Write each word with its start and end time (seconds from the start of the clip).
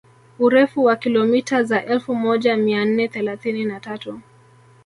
Urefu 0.39 0.83
wa 0.83 0.95
kilomita 0.95 1.63
za 1.63 1.85
elfu 1.85 2.15
moja 2.15 2.57
mia 2.57 2.85
nne 2.85 3.07
thelathini 3.07 3.65
na 3.65 3.79
tatu 3.79 4.19